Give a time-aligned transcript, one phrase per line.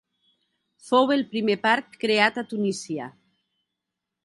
[0.87, 3.13] Fou el primer parc creat a Tunísia.